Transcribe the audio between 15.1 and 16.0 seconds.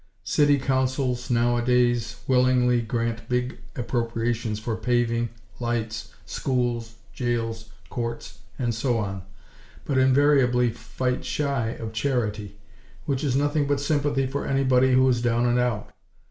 "down and out."